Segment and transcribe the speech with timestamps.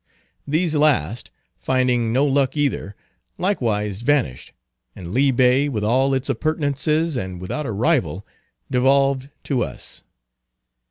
[0.47, 2.95] These last, finding no luck either,
[3.37, 4.51] likewise vanished;
[4.95, 8.25] and Lee Bay, with all its appurtenances, and without a rival,
[8.71, 10.01] devolved to us.